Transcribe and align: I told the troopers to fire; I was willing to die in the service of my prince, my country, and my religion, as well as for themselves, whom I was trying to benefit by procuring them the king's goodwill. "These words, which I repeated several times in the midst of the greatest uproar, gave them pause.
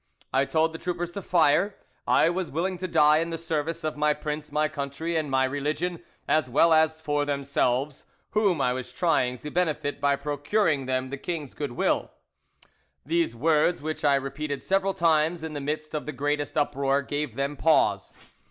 I 0.33 0.45
told 0.45 0.73
the 0.73 0.79
troopers 0.79 1.11
to 1.11 1.21
fire; 1.21 1.75
I 2.07 2.27
was 2.27 2.49
willing 2.49 2.79
to 2.79 2.87
die 2.87 3.19
in 3.19 3.29
the 3.29 3.37
service 3.37 3.83
of 3.83 3.95
my 3.97 4.15
prince, 4.15 4.51
my 4.51 4.67
country, 4.67 5.15
and 5.15 5.29
my 5.29 5.43
religion, 5.43 6.01
as 6.27 6.49
well 6.49 6.73
as 6.73 6.99
for 6.99 7.23
themselves, 7.23 8.05
whom 8.31 8.61
I 8.61 8.73
was 8.73 8.91
trying 8.91 9.37
to 9.37 9.51
benefit 9.51 10.01
by 10.01 10.15
procuring 10.15 10.87
them 10.87 11.11
the 11.11 11.17
king's 11.17 11.53
goodwill. 11.53 12.09
"These 13.05 13.35
words, 13.35 13.83
which 13.83 14.03
I 14.03 14.15
repeated 14.15 14.63
several 14.63 14.95
times 14.95 15.43
in 15.43 15.53
the 15.53 15.61
midst 15.61 15.93
of 15.93 16.07
the 16.07 16.13
greatest 16.13 16.57
uproar, 16.57 17.03
gave 17.03 17.35
them 17.35 17.55
pause. 17.55 18.11